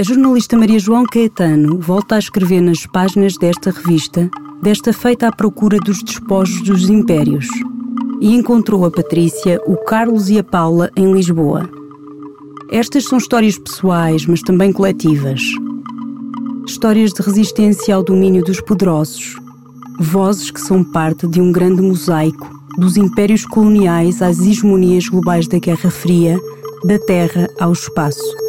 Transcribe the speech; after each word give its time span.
A 0.00 0.02
jornalista 0.02 0.56
Maria 0.56 0.78
João 0.78 1.04
Caetano 1.04 1.78
volta 1.78 2.14
a 2.14 2.18
escrever 2.18 2.62
nas 2.62 2.86
páginas 2.86 3.36
desta 3.36 3.70
revista, 3.70 4.30
desta 4.62 4.94
feita 4.94 5.28
à 5.28 5.30
procura 5.30 5.76
dos 5.76 6.02
despojos 6.02 6.62
dos 6.62 6.88
impérios, 6.88 7.46
e 8.18 8.34
encontrou 8.34 8.86
a 8.86 8.90
Patrícia, 8.90 9.60
o 9.66 9.76
Carlos 9.76 10.30
e 10.30 10.38
a 10.38 10.42
Paula 10.42 10.90
em 10.96 11.12
Lisboa. 11.12 11.68
Estas 12.70 13.04
são 13.04 13.18
histórias 13.18 13.58
pessoais, 13.58 14.24
mas 14.24 14.40
também 14.40 14.72
coletivas. 14.72 15.42
Histórias 16.66 17.12
de 17.12 17.20
resistência 17.20 17.94
ao 17.94 18.02
domínio 18.02 18.42
dos 18.42 18.58
poderosos. 18.62 19.36
Vozes 19.98 20.50
que 20.50 20.62
são 20.62 20.82
parte 20.82 21.26
de 21.26 21.42
um 21.42 21.52
grande 21.52 21.82
mosaico 21.82 22.48
dos 22.78 22.96
impérios 22.96 23.44
coloniais 23.44 24.22
às 24.22 24.40
hegemonias 24.40 25.06
globais 25.10 25.46
da 25.46 25.58
Guerra 25.58 25.90
Fria, 25.90 26.40
da 26.86 26.98
Terra 27.00 27.46
ao 27.60 27.74
espaço. 27.74 28.39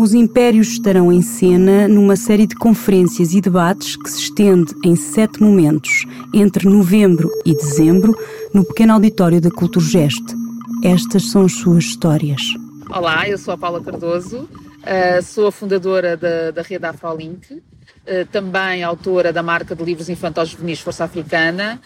Os 0.00 0.14
impérios 0.14 0.68
estarão 0.68 1.12
em 1.12 1.20
cena 1.20 1.86
numa 1.86 2.16
série 2.16 2.46
de 2.46 2.54
conferências 2.54 3.34
e 3.34 3.40
debates 3.42 3.96
que 3.96 4.08
se 4.08 4.22
estende 4.22 4.74
em 4.82 4.96
sete 4.96 5.42
momentos, 5.42 6.06
entre 6.32 6.66
novembro 6.66 7.30
e 7.44 7.54
dezembro, 7.54 8.18
no 8.54 8.64
pequeno 8.64 8.94
auditório 8.94 9.42
da 9.42 9.50
Culturgest. 9.50 10.24
Estas 10.82 11.30
são 11.30 11.44
as 11.44 11.52
suas 11.52 11.84
histórias. 11.84 12.40
Olá, 12.88 13.28
eu 13.28 13.36
sou 13.36 13.52
a 13.52 13.58
Paula 13.58 13.84
Cardoso, 13.84 14.48
uh, 14.48 15.22
sou 15.22 15.48
a 15.48 15.52
fundadora 15.52 16.16
da, 16.16 16.50
da 16.50 16.62
rede 16.62 16.86
Afrolink, 16.86 17.52
uh, 17.52 17.62
também 18.32 18.82
autora 18.82 19.34
da 19.34 19.42
marca 19.42 19.76
de 19.76 19.84
livros 19.84 20.08
infantis 20.08 20.48
juvenis 20.48 20.80
Força 20.80 21.04
Africana. 21.04 21.78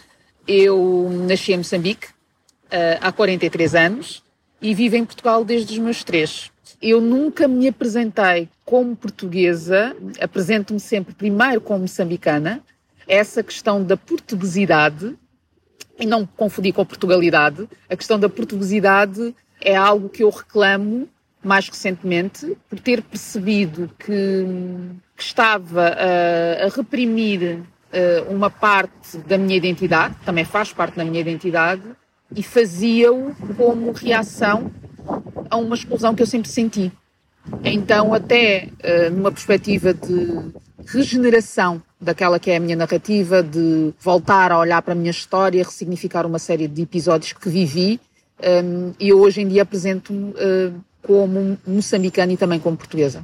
Eu 0.47 1.09
nasci 1.27 1.51
em 1.51 1.57
Moçambique 1.57 2.07
uh, 2.07 2.97
há 3.01 3.11
43 3.11 3.75
anos 3.75 4.23
e 4.61 4.73
vivo 4.73 4.95
em 4.95 5.03
Portugal 5.03 5.43
desde 5.43 5.73
os 5.73 5.79
meus 5.79 6.01
três. 6.01 6.54
Eu 6.81 7.01
nunca 7.01 7.47
me 7.47 7.67
apresentei 7.67 8.49
como 8.63 8.95
portuguesa, 8.95 9.95
apresento-me 10.19 10.79
sempre 10.79 11.13
primeiro 11.13 11.61
como 11.61 11.79
moçambicana. 11.81 12.61
Essa 13.07 13.43
questão 13.43 13.83
da 13.83 13.95
portuguesidade, 13.95 15.15
e 15.99 16.05
não 16.05 16.25
confundir 16.25 16.73
com 16.73 16.81
a 16.81 16.85
Portugalidade, 16.85 17.67
a 17.89 17.95
questão 17.95 18.19
da 18.19 18.27
portuguesidade 18.27 19.33
é 19.61 19.75
algo 19.75 20.09
que 20.09 20.23
eu 20.23 20.29
reclamo 20.29 21.07
mais 21.43 21.69
recentemente, 21.69 22.57
por 22.67 22.79
ter 22.79 23.03
percebido 23.03 23.91
que, 23.99 24.45
que 25.15 25.23
estava 25.23 25.89
a, 25.89 26.65
a 26.65 26.69
reprimir 26.69 27.59
uh, 27.59 28.33
uma 28.33 28.49
parte 28.49 29.19
da 29.19 29.37
minha 29.37 29.55
identidade, 29.55 30.15
também 30.25 30.43
faz 30.43 30.73
parte 30.73 30.95
da 30.97 31.05
minha 31.05 31.21
identidade, 31.21 31.83
e 32.35 32.41
fazia-o 32.41 33.35
como 33.55 33.91
reação 33.91 34.71
a 35.49 35.57
uma 35.57 35.75
exclusão 35.75 36.15
que 36.15 36.21
eu 36.21 36.27
sempre 36.27 36.49
senti. 36.49 36.91
Então, 37.63 38.13
até 38.13 38.69
uh, 38.83 39.11
numa 39.11 39.31
perspectiva 39.31 39.93
de 39.93 40.51
regeneração 40.87 41.81
daquela 41.99 42.39
que 42.39 42.51
é 42.51 42.57
a 42.57 42.59
minha 42.59 42.75
narrativa, 42.75 43.41
de 43.41 43.93
voltar 43.99 44.51
a 44.51 44.59
olhar 44.59 44.81
para 44.81 44.93
a 44.93 44.95
minha 44.95 45.11
história, 45.11 45.63
ressignificar 45.63 46.25
uma 46.25 46.39
série 46.39 46.67
de 46.67 46.81
episódios 46.81 47.33
que 47.33 47.49
vivi, 47.49 47.99
um, 48.39 48.93
e 48.99 49.09
eu 49.09 49.19
hoje 49.19 49.41
em 49.41 49.47
dia 49.47 49.61
apresento-me 49.61 50.31
uh, 50.31 50.83
como 51.01 51.57
moçambicana 51.65 52.33
e 52.33 52.37
também 52.37 52.59
como 52.59 52.75
portuguesa. 52.75 53.23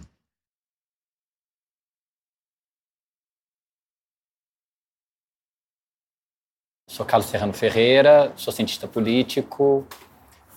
Sou 6.87 7.05
Carlos 7.05 7.29
Serrano 7.29 7.53
Ferreira, 7.53 8.33
sou 8.35 8.51
cientista 8.51 8.87
político, 8.87 9.87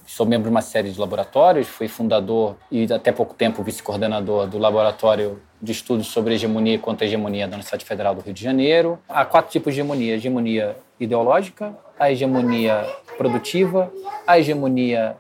sou 0.07 0.27
membro 0.27 0.45
de 0.45 0.51
uma 0.51 0.63
série 0.63 0.91
de 0.91 0.99
laboratórios, 0.99 1.67
fui 1.67 1.89
fundador 1.89 2.57
e 2.71 2.91
até 2.93 3.13
pouco 3.13 3.35
tempo 3.35 3.63
vice-coordenador 3.63 4.47
do 4.47 4.59
Laboratório 4.59 5.41
de 5.61 5.73
Estudos 5.73 6.09
sobre 6.09 6.35
Hegemonia 6.35 6.75
e 6.75 6.79
Contra-Hegemonia 6.79 7.47
da 7.47 7.55
Universidade 7.55 7.85
Federal 7.85 8.15
do 8.15 8.21
Rio 8.21 8.35
de 8.35 8.43
Janeiro. 8.43 8.99
Há 9.09 9.25
quatro 9.25 9.51
tipos 9.51 9.75
de 9.75 9.81
hegemonia: 9.81 10.15
hegemonia 10.15 10.77
ideológica, 11.01 11.75
a 11.99 12.11
hegemonia 12.11 12.87
produtiva, 13.17 13.93
a 14.27 14.39
hegemonia 14.39 15.17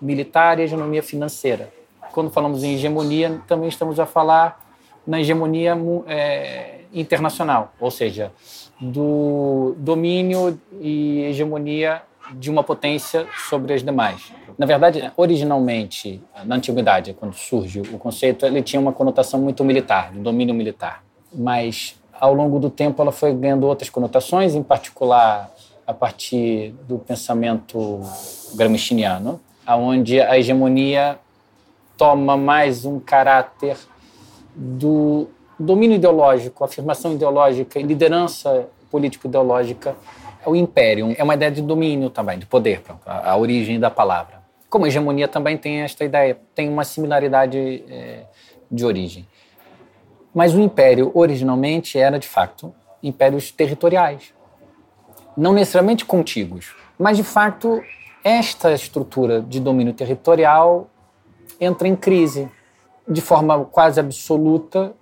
militar 0.00 0.58
e 0.58 0.62
a 0.62 0.64
hegemonia 0.64 1.02
financeira. 1.02 1.72
Quando 2.12 2.30
falamos 2.30 2.64
em 2.64 2.74
hegemonia, 2.74 3.40
também 3.46 3.68
estamos 3.68 4.00
a 4.00 4.06
falar 4.06 4.60
na 5.06 5.20
hegemonia 5.20 5.76
é, 6.06 6.80
internacional, 6.92 7.72
ou 7.80 7.90
seja, 7.90 8.32
do 8.80 9.74
domínio 9.78 10.58
e 10.80 11.22
hegemonia 11.24 12.02
de 12.34 12.50
uma 12.50 12.62
potência 12.62 13.26
sobre 13.48 13.74
as 13.74 13.82
demais. 13.82 14.32
Na 14.58 14.66
verdade, 14.66 15.10
originalmente, 15.16 16.22
na 16.44 16.56
antiguidade, 16.56 17.14
quando 17.14 17.34
surge 17.34 17.80
o 17.80 17.98
conceito, 17.98 18.44
ele 18.44 18.62
tinha 18.62 18.80
uma 18.80 18.92
conotação 18.92 19.40
muito 19.40 19.64
militar, 19.64 20.12
de 20.12 20.20
domínio 20.20 20.54
militar. 20.54 21.02
Mas 21.34 22.00
ao 22.12 22.34
longo 22.34 22.58
do 22.58 22.70
tempo 22.70 23.00
ela 23.02 23.12
foi 23.12 23.34
ganhando 23.34 23.66
outras 23.66 23.90
conotações, 23.90 24.54
em 24.54 24.62
particular 24.62 25.50
a 25.86 25.92
partir 25.92 26.74
do 26.86 26.98
pensamento 26.98 28.00
gramsciano, 28.54 29.40
aonde 29.66 30.20
a 30.20 30.38
hegemonia 30.38 31.18
toma 31.96 32.36
mais 32.36 32.84
um 32.84 33.00
caráter 33.00 33.76
do 34.54 35.26
domínio 35.58 35.96
ideológico, 35.96 36.64
afirmação 36.64 37.12
ideológica 37.14 37.78
e 37.78 37.82
liderança 37.82 38.68
político-ideológica 38.90 39.96
o 40.46 40.56
império. 40.56 41.14
É 41.16 41.22
uma 41.22 41.34
ideia 41.34 41.50
de 41.50 41.62
domínio 41.62 42.10
também, 42.10 42.38
de 42.38 42.46
poder, 42.46 42.82
a, 43.06 43.32
a 43.32 43.36
origem 43.36 43.78
da 43.78 43.90
palavra. 43.90 44.42
Como 44.68 44.86
hegemonia 44.86 45.28
também 45.28 45.56
tem 45.56 45.80
esta 45.80 46.04
ideia, 46.04 46.38
tem 46.54 46.68
uma 46.68 46.84
similaridade 46.84 47.58
é, 47.88 48.24
de 48.70 48.84
origem. 48.84 49.26
Mas 50.34 50.54
o 50.54 50.60
império, 50.60 51.10
originalmente, 51.14 51.98
era, 51.98 52.18
de 52.18 52.26
fato, 52.26 52.74
impérios 53.02 53.50
territoriais. 53.50 54.32
Não 55.36 55.52
necessariamente 55.52 56.04
contíguos, 56.04 56.74
mas, 56.98 57.16
de 57.16 57.22
fato, 57.22 57.82
esta 58.24 58.72
estrutura 58.72 59.42
de 59.42 59.60
domínio 59.60 59.92
territorial 59.92 60.88
entra 61.60 61.88
em 61.88 61.96
crise 61.96 62.48
de 63.08 63.20
forma 63.20 63.64
quase 63.64 63.98
absoluta 63.98 64.94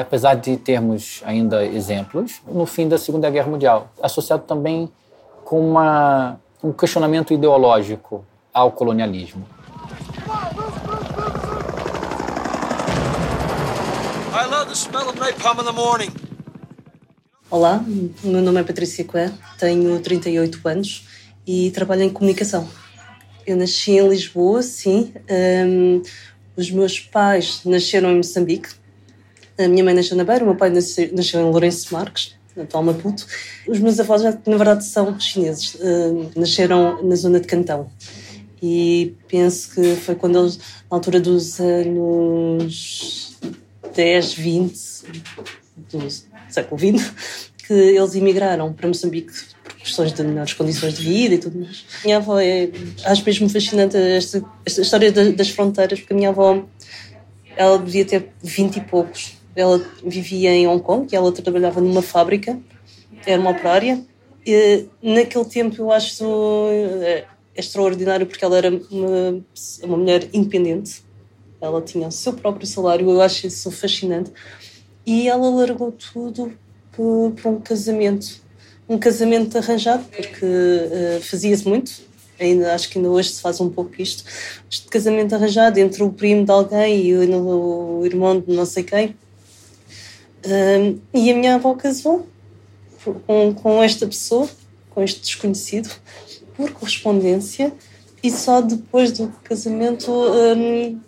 apesar 0.00 0.36
de 0.36 0.56
termos 0.56 1.20
ainda 1.26 1.66
exemplos, 1.66 2.40
no 2.46 2.64
fim 2.64 2.88
da 2.88 2.96
Segunda 2.96 3.28
Guerra 3.28 3.50
Mundial, 3.50 3.92
associado 4.00 4.44
também 4.44 4.90
com 5.44 5.60
uma, 5.60 6.40
um 6.64 6.72
questionamento 6.72 7.34
ideológico 7.34 8.24
ao 8.54 8.72
colonialismo. 8.72 9.46
Olá, 17.50 17.84
meu 18.24 18.40
nome 18.40 18.60
é 18.62 18.64
Patrícia 18.64 19.04
Coé, 19.04 19.30
tenho 19.58 20.00
38 20.00 20.58
anos 20.66 21.06
e 21.46 21.70
trabalho 21.70 22.04
em 22.04 22.08
comunicação. 22.08 22.66
Eu 23.46 23.58
nasci 23.58 23.90
em 23.90 24.08
Lisboa, 24.08 24.62
sim. 24.62 25.12
Um, 25.30 26.02
os 26.56 26.70
meus 26.70 26.98
pais 26.98 27.60
nasceram 27.66 28.10
em 28.10 28.16
Moçambique, 28.16 28.70
a 29.58 29.68
minha 29.68 29.84
mãe 29.84 29.94
nasceu 29.94 30.16
na 30.16 30.24
Beira, 30.24 30.44
o 30.44 30.48
meu 30.48 30.56
pai 30.56 30.70
nasceu, 30.70 31.10
em 31.40 31.50
Lourenço 31.50 31.92
Marques, 31.92 32.34
atual 32.60 32.82
Maputo. 32.82 33.26
Os 33.66 33.78
meus 33.78 33.98
avós, 34.00 34.22
na 34.22 34.56
verdade, 34.56 34.84
são 34.84 35.18
chineses. 35.18 35.74
Uh, 35.74 36.30
nasceram 36.36 37.02
na 37.02 37.14
zona 37.16 37.40
de 37.40 37.46
Cantão. 37.46 37.90
E 38.62 39.14
penso 39.28 39.74
que 39.74 39.96
foi 39.96 40.14
quando 40.14 40.38
eles, 40.38 40.56
na 40.56 40.96
altura 40.96 41.20
dos 41.20 41.58
anos 41.58 43.36
10, 43.94 44.34
20, 44.34 44.80
do 45.90 46.08
século 46.48 46.78
XX, 46.78 47.12
que 47.66 47.72
eles 47.72 48.14
emigraram 48.14 48.72
para 48.72 48.86
Moçambique 48.86 49.32
por 49.64 49.74
questões 49.74 50.12
de 50.12 50.22
melhores 50.22 50.52
condições 50.52 50.94
de 50.94 51.02
vida 51.02 51.34
e 51.34 51.38
tudo 51.38 51.58
mais. 51.58 51.84
Minha 52.04 52.18
avó 52.18 52.38
é, 52.38 52.70
acho 53.04 53.24
mesmo 53.24 53.48
fascinante 53.48 53.96
esta, 53.96 54.44
esta 54.64 54.82
história 54.82 55.10
das 55.10 55.48
fronteiras, 55.48 55.98
porque 55.98 56.12
a 56.12 56.16
minha 56.16 56.28
avó, 56.28 56.64
ela 57.56 57.78
devia 57.78 58.04
ter 58.04 58.28
20 58.42 58.76
e 58.76 58.80
poucos 58.82 59.41
ela 59.54 59.80
vivia 60.04 60.50
em 60.50 60.66
Hong 60.66 60.82
Kong, 60.82 61.06
e 61.10 61.16
ela 61.16 61.30
trabalhava 61.32 61.80
numa 61.80 62.02
fábrica, 62.02 62.58
era 63.26 63.40
uma 63.40 63.50
operária. 63.50 64.02
E, 64.46 64.86
naquele 65.02 65.44
tempo 65.44 65.76
eu 65.80 65.92
acho 65.92 66.24
é, 67.02 67.24
extraordinário 67.54 68.26
porque 68.26 68.44
ela 68.44 68.56
era 68.56 68.70
uma, 68.90 69.44
uma 69.82 69.96
mulher 69.96 70.28
independente. 70.32 71.02
Ela 71.60 71.80
tinha 71.80 72.08
o 72.08 72.12
seu 72.12 72.32
próprio 72.32 72.66
salário, 72.66 73.08
eu 73.08 73.20
acho 73.20 73.46
isso 73.46 73.70
fascinante. 73.70 74.32
E 75.06 75.28
ela 75.28 75.48
largou 75.48 75.92
tudo 75.92 76.52
por 76.92 77.32
um 77.44 77.60
casamento. 77.60 78.42
Um 78.88 78.98
casamento 78.98 79.56
arranjado, 79.56 80.04
porque 80.04 80.44
uh, 80.44 81.22
fazia-se 81.22 81.66
muito, 81.66 82.02
ainda 82.38 82.74
acho 82.74 82.90
que 82.90 82.98
ainda 82.98 83.08
hoje 83.10 83.30
se 83.30 83.40
faz 83.40 83.60
um 83.60 83.70
pouco 83.70 83.90
isto, 83.98 84.24
este 84.70 84.88
casamento 84.88 85.34
arranjado 85.34 85.78
entre 85.78 86.02
o 86.02 86.12
primo 86.12 86.44
de 86.44 86.50
alguém 86.50 87.06
e 87.06 87.14
o, 87.14 88.00
o 88.00 88.06
irmão 88.06 88.40
de 88.40 88.52
não 88.52 88.66
sei 88.66 88.82
quem. 88.82 89.16
E 91.14 91.30
a 91.30 91.34
minha 91.34 91.54
avó 91.54 91.74
casou 91.74 92.26
com, 93.26 93.54
com 93.54 93.82
esta 93.82 94.06
pessoa, 94.06 94.48
com 94.90 95.02
este 95.02 95.20
desconhecido, 95.20 95.90
por 96.56 96.70
correspondência, 96.72 97.72
e 98.22 98.30
só 98.30 98.60
depois 98.60 99.12
do 99.12 99.28
casamento 99.42 100.10
um, 100.12 101.00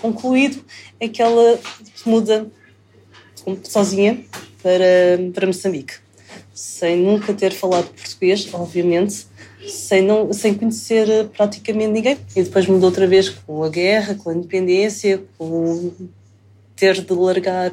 concluído 0.00 0.64
é 1.00 1.08
que 1.08 1.20
ela 1.20 1.58
muda 2.04 2.46
sozinha 3.64 4.24
para, 4.62 5.32
para 5.32 5.46
Moçambique, 5.46 5.94
sem 6.54 6.98
nunca 6.98 7.32
ter 7.34 7.52
falado 7.52 7.88
português, 7.88 8.48
obviamente, 8.52 9.26
sem, 9.66 10.02
não, 10.02 10.32
sem 10.32 10.54
conhecer 10.54 11.28
praticamente 11.36 11.92
ninguém. 11.92 12.18
E 12.34 12.42
depois 12.42 12.66
mudou 12.66 12.88
outra 12.88 13.06
vez 13.06 13.28
com 13.28 13.64
a 13.64 13.68
guerra, 13.68 14.14
com 14.14 14.30
a 14.30 14.34
independência, 14.34 15.22
com 15.36 15.92
ter 16.76 17.02
de 17.02 17.12
largar 17.12 17.72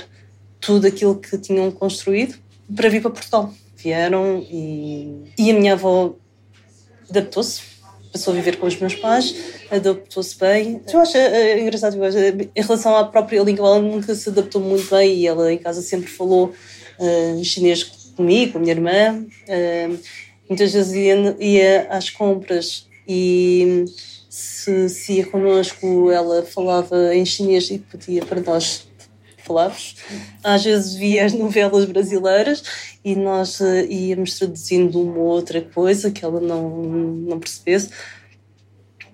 tudo 0.66 0.88
aquilo 0.88 1.16
que 1.16 1.38
tinham 1.38 1.70
construído 1.72 2.36
para 2.76 2.90
vir 2.90 3.02
para 3.02 3.12
Portugal. 3.12 3.54
Vieram 3.76 4.46
e, 4.50 5.34
e 5.38 5.52
a 5.52 5.54
minha 5.54 5.74
avó 5.74 6.16
adaptou-se, 7.10 7.62
passou 8.12 8.34
a 8.34 8.36
viver 8.36 8.58
com 8.58 8.66
os 8.66 8.78
meus 8.78 8.96
pais, 8.96 9.36
adaptou-se 9.70 10.38
bem. 10.38 10.82
Eu 10.92 11.02
acho 11.02 11.18
é, 11.18 11.60
engraçado, 11.60 11.98
eu 11.98 12.04
acho, 12.04 12.18
em 12.18 12.62
relação 12.62 12.96
à 12.96 13.04
própria 13.04 13.44
língua, 13.44 13.68
ela 13.68 13.82
nunca 13.82 14.16
se 14.16 14.30
adaptou 14.30 14.62
muito 14.62 14.90
bem 14.90 15.16
e 15.16 15.28
ela 15.28 15.52
em 15.52 15.58
casa 15.58 15.82
sempre 15.82 16.10
falou 16.10 16.54
uh, 17.00 17.44
chinês 17.44 17.84
comigo, 18.16 18.54
com 18.54 18.58
a 18.60 18.62
minha 18.62 18.74
irmã. 18.74 19.26
Uh, 19.48 20.00
muitas 20.48 20.72
vezes 20.72 20.94
ia, 20.94 21.36
ia 21.40 21.88
às 21.90 22.10
compras 22.10 22.88
e 23.06 23.84
se, 24.30 24.88
se 24.88 25.14
ia 25.14 25.26
connosco, 25.26 26.10
ela 26.10 26.44
falava 26.44 27.14
em 27.14 27.26
chinês 27.26 27.70
e 27.70 27.80
pedia 27.80 28.26
para 28.26 28.40
nós 28.40 28.88
falarmos. 29.44 29.96
Às 30.44 30.64
vezes 30.64 30.96
via 30.96 31.26
as 31.26 31.34
novelas 31.34 31.86
brasileiras 31.86 32.64
e 33.04 33.16
nós 33.16 33.60
uh, 33.60 33.86
íamos 33.90 34.38
traduzindo 34.38 35.02
uma 35.02 35.18
ou 35.18 35.26
outra 35.26 35.62
coisa 35.62 36.12
que 36.12 36.24
ela 36.24 36.40
não, 36.40 36.70
não 36.70 37.40
percebesse. 37.40 37.90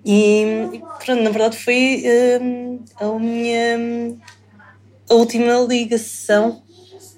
E, 0.04 0.42
e 0.72 0.82
pronto, 1.04 1.22
na 1.22 1.30
verdade 1.30 1.58
foi 1.58 2.02
uh, 2.06 2.84
a 3.04 3.18
minha 3.18 4.16
a 5.10 5.14
última 5.14 5.58
ligação 5.68 6.62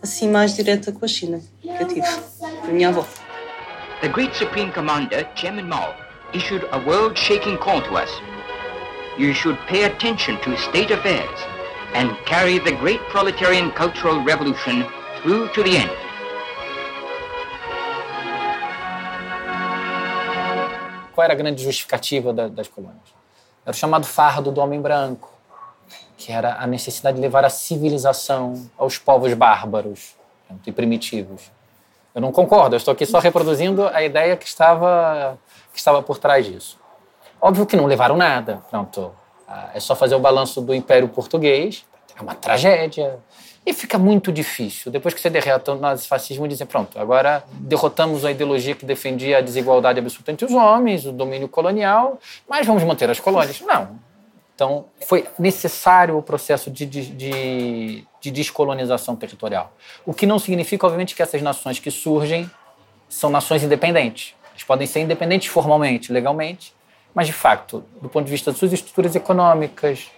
assim 0.03 0.29
mais 0.29 0.57
direta 0.57 0.91
com 0.91 1.05
a 1.05 1.09
China 1.09 1.41
que 1.61 1.69
eu 1.69 1.87
tive, 1.87 2.07
a 2.65 2.69
minha 2.69 2.89
avó. 2.89 3.07
The 4.01 4.09
great 4.09 4.37
Supreme 4.37 4.73
Commander, 4.73 5.29
Chairman 5.37 5.69
Mao, 5.69 5.95
issued 6.35 6.67
a 6.73 6.79
world-shaking 6.79 7.57
call 7.59 7.81
to 7.83 7.95
us. 7.95 8.11
You 9.17 9.33
should 9.33 9.57
pay 9.69 9.85
attention 9.85 10.39
to 10.41 10.57
state 10.57 10.93
affairs 10.93 11.52
and 11.95 12.17
carry 12.25 12.59
the 12.59 12.73
great 12.73 13.01
proletarian 13.11 13.71
cultural 13.73 14.23
revolution 14.25 14.85
through 15.23 15.49
to 15.53 15.63
the 15.63 15.77
end. 15.77 15.91
Qual 21.15 21.25
era 21.25 21.35
a 21.35 21.37
grande 21.37 21.63
justificativa 21.63 22.33
da, 22.33 22.49
das 22.49 22.69
colônias? 22.69 23.13
Era 23.65 23.71
o 23.71 23.75
chamado 23.75 24.07
fardo 24.07 24.51
do 24.51 24.61
homem 24.61 24.81
branco, 24.81 25.31
que 26.17 26.33
era 26.33 26.57
a 26.59 26.67
necessidade 26.67 27.17
de 27.17 27.23
levar 27.23 27.45
a 27.45 27.51
civilização 27.51 28.69
aos 28.79 28.99
povos 28.99 29.35
bárbaros 29.35 30.17
e 30.67 30.73
primitivos. 30.73 31.51
Eu 32.15 32.21
não 32.21 32.33
concordo, 32.33 32.75
eu 32.75 32.79
estou 32.79 32.93
aqui 32.93 33.07
só 33.07 33.19
reproduzindo 33.19 33.87
a 33.89 34.03
ideia 34.03 34.37
que 34.37 34.47
estava, 34.47 35.39
que 35.73 35.79
estava 35.79 36.03
por 36.03 36.19
trás 36.19 36.47
disso. 36.47 36.79
Óbvio 37.41 37.67
que 37.67 37.77
não 37.77 37.87
levaram 37.87 38.17
nada, 38.17 38.63
pronto. 38.71 39.13
Ah, 39.55 39.69
é 39.75 39.81
só 39.81 39.95
fazer 39.95 40.15
o 40.15 40.19
balanço 40.19 40.63
do 40.63 40.75
Império 40.75 41.07
Português, 41.09 41.85
é 42.19 42.23
uma 42.23 42.35
tragédia. 42.35 43.19
E 43.67 43.75
fica 43.75 43.99
muito 43.99 44.33
difícil, 44.33 44.91
depois 44.91 45.13
que 45.13 45.21
você 45.21 45.29
derrota 45.29 45.73
o 45.73 45.79
nazifascismo, 45.79 46.49
dizer, 46.49 46.65
pronto, 46.65 46.99
agora 46.99 47.45
derrotamos 47.53 48.25
a 48.25 48.31
ideologia 48.31 48.75
que 48.75 48.87
defendia 48.87 49.39
a 49.39 49.41
desigualdade 49.43 50.01
absoluta 50.01 50.33
entre 50.33 50.47
os 50.47 50.53
homens, 50.53 51.05
o 51.05 51.13
domínio 51.13 51.47
colonial, 51.49 52.19
mas 52.49 52.67
vamos 52.67 52.83
manter 52.83 53.11
as 53.11 53.21
colônias. 53.21 53.61
Não, 53.61 54.01
então, 54.55 54.87
foi 55.07 55.29
necessário 55.39 56.17
o 56.17 56.23
processo 56.23 56.71
de, 56.71 56.87
de, 56.87 57.07
de, 57.07 58.05
de, 58.21 58.31
descolonização 58.31 59.15
territorial. 59.15 59.73
O 60.07 60.15
que 60.15 60.25
não 60.27 60.39
significa, 60.39 60.87
obviamente, 60.87 61.15
que 61.15 61.23
essas 61.23 61.43
nações 61.43 61.79
que 61.79 61.91
surgem 61.91 62.51
são 63.07 63.29
nações 63.29 63.63
independentes. 63.63 64.35
Elas 64.51 64.65
podem 64.65 64.87
ser 64.87 65.01
independentes 65.01 65.49
formalmente, 65.49 66.11
legalmente, 66.11 66.75
mas, 67.15 67.27
de 67.27 67.33
fato, 67.33 67.85
do 68.01 68.09
ponto 68.09 68.25
de 68.25 68.31
vista 68.31 68.53
de 68.53 68.59
suas 68.59 68.73
estruturas 68.73 69.15
econômicas, 69.15 70.11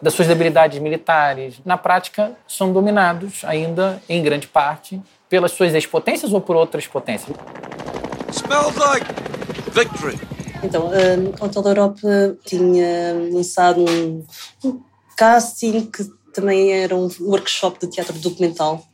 das 0.00 0.14
suas 0.14 0.28
debilidades 0.28 0.78
militares, 0.78 1.60
na 1.64 1.76
prática, 1.76 2.36
são 2.46 2.72
dominados 2.72 3.44
ainda, 3.44 4.00
em 4.08 4.22
grande 4.22 4.46
parte, 4.46 5.00
pelas 5.28 5.52
suas 5.52 5.74
ex-potências 5.74 6.32
ou 6.32 6.40
por 6.40 6.56
outras 6.56 6.86
potências. 6.86 7.36
Smells 8.30 8.78
like 8.78 9.06
victory. 9.72 10.18
Então, 10.62 10.90
a 11.40 11.44
Hotel 11.44 11.62
da 11.62 11.70
Europa 11.70 12.36
tinha 12.44 13.14
lançado 13.32 13.84
um, 13.88 14.24
um, 14.64 14.80
casting 15.16 15.86
que 15.86 16.04
também 16.32 16.72
era 16.72 16.94
um 16.94 17.08
workshop 17.20 17.78
de 17.80 17.88
teatro 17.88 18.18
documental 18.18 18.84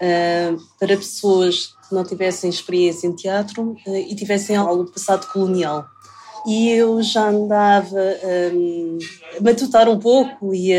uh, 0.00 0.58
para 0.78 0.96
pessoas 0.96 1.74
que 1.88 1.94
não 1.94 2.04
tivessem 2.04 2.48
experiência 2.48 3.06
em 3.06 3.14
teatro 3.14 3.76
uh, 3.86 3.96
e 3.96 4.14
tivessem 4.14 4.56
algo 4.56 4.90
passado 4.90 5.26
colonial. 5.26 5.86
E 6.46 6.70
eu 6.70 7.02
já 7.02 7.28
andava 7.28 8.00
um, 8.52 8.98
a 9.38 9.40
matutar 9.40 9.88
um 9.88 9.98
pouco 9.98 10.54
e 10.54 10.72
a, 10.72 10.78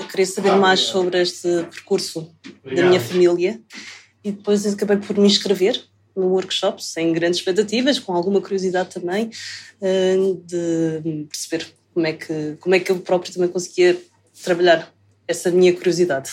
a, 0.00 0.04
querer 0.04 0.26
saber 0.26 0.54
mais 0.56 0.80
sobre 0.80 1.20
este 1.20 1.48
percurso 1.70 2.30
da 2.64 2.82
minha 2.82 3.00
família. 3.00 3.60
E 4.22 4.32
depois 4.32 4.66
acabei 4.66 4.98
por 4.98 5.16
me 5.16 5.26
inscrever 5.26 5.82
no 6.14 6.28
workshop, 6.28 6.82
sem 6.82 7.12
grandes 7.12 7.38
expectativas, 7.38 7.98
com 7.98 8.12
alguma 8.12 8.40
curiosidade 8.40 8.88
também 8.90 9.30
eh, 9.80 10.16
de 10.44 11.26
perceber 11.28 11.66
como 11.92 12.06
é 12.06 12.12
que, 12.14 12.56
como 12.58 12.74
é 12.74 12.80
que 12.80 12.90
eu 12.90 12.98
próprio 12.98 13.32
também 13.32 13.48
conseguia 13.48 13.98
trabalhar 14.42 14.92
essa 15.28 15.50
minha 15.50 15.74
curiosidade. 15.74 16.30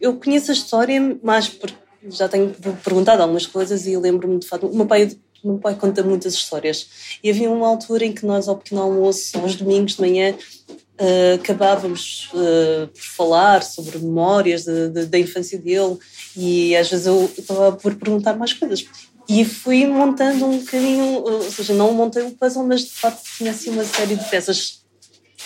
Eu 0.00 0.16
conheço 0.16 0.50
a 0.50 0.54
história 0.54 1.18
mais 1.22 1.48
porque 1.48 1.76
já 2.08 2.28
tenho 2.28 2.54
perguntado 2.82 3.22
algumas 3.22 3.46
coisas 3.46 3.86
e 3.86 3.96
lembro-me 3.96 4.38
de 4.38 4.46
fato, 4.46 4.66
o 4.66 4.76
meu 4.76 4.86
pai 4.86 5.16
meu 5.44 5.58
pai 5.58 5.74
conta 5.74 6.02
muitas 6.02 6.34
histórias. 6.34 6.88
E 7.22 7.30
havia 7.30 7.50
uma 7.50 7.66
altura 7.66 8.04
em 8.04 8.12
que 8.12 8.24
nós, 8.24 8.48
ao 8.48 8.56
pequeno 8.56 8.82
almoço, 8.82 9.38
aos 9.38 9.56
domingos 9.56 9.96
de 9.96 10.00
manhã, 10.00 10.34
uh, 10.34 11.34
acabávamos 11.34 12.30
uh, 12.34 12.88
por 12.88 13.02
falar 13.02 13.62
sobre 13.62 13.98
memórias 13.98 14.64
da 14.64 15.18
infância 15.18 15.58
dele 15.58 15.98
e 16.36 16.76
às 16.76 16.88
vezes 16.88 17.06
eu 17.06 17.30
estava 17.36 17.72
por 17.72 17.94
perguntar 17.96 18.36
mais 18.36 18.52
coisas. 18.52 18.86
E 19.28 19.44
fui 19.44 19.86
montando 19.86 20.46
um 20.46 20.58
bocadinho, 20.58 21.22
ou 21.22 21.42
seja, 21.50 21.74
não 21.74 21.92
montei 21.92 22.22
um 22.22 22.30
puzzle, 22.30 22.66
mas 22.66 22.82
de 22.82 22.90
facto 22.90 23.22
tinha 23.36 23.52
assim 23.52 23.70
uma 23.70 23.84
série 23.84 24.16
de 24.16 24.28
peças 24.28 24.82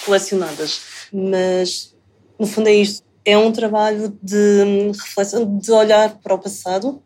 colecionadas. 0.04 0.81
Mas 1.12 1.94
no 2.38 2.46
fundo 2.46 2.69
é 2.69 2.74
isto. 2.74 3.05
É 3.24 3.36
um 3.36 3.53
trabalho 3.53 4.17
de 4.22 4.93
reflexão, 4.93 5.58
de 5.58 5.72
olhar 5.72 6.17
para 6.19 6.34
o 6.34 6.38
passado, 6.38 7.03